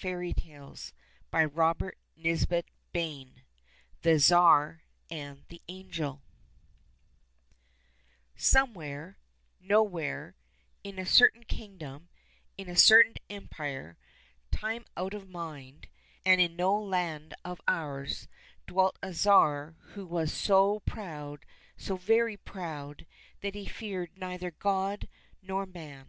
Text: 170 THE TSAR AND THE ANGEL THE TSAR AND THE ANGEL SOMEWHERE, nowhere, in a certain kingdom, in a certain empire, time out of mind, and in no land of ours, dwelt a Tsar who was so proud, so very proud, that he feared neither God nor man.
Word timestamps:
170 0.00 0.92
THE 1.30 1.46
TSAR 1.52 1.52
AND 1.62 1.84
THE 1.86 2.02
ANGEL 2.24 2.66
THE 4.02 4.12
TSAR 4.18 4.76
AND 5.12 5.44
THE 5.46 5.62
ANGEL 5.68 6.22
SOMEWHERE, 8.34 9.16
nowhere, 9.60 10.34
in 10.82 10.98
a 10.98 11.06
certain 11.06 11.44
kingdom, 11.44 12.08
in 12.58 12.68
a 12.68 12.74
certain 12.74 13.14
empire, 13.30 13.96
time 14.50 14.86
out 14.96 15.14
of 15.14 15.28
mind, 15.30 15.86
and 16.24 16.40
in 16.40 16.56
no 16.56 16.74
land 16.76 17.34
of 17.44 17.60
ours, 17.68 18.26
dwelt 18.66 18.98
a 19.04 19.12
Tsar 19.12 19.76
who 19.92 20.04
was 20.04 20.32
so 20.32 20.80
proud, 20.80 21.46
so 21.76 21.94
very 21.96 22.36
proud, 22.36 23.06
that 23.40 23.54
he 23.54 23.66
feared 23.66 24.18
neither 24.18 24.50
God 24.50 25.06
nor 25.40 25.64
man. 25.64 26.08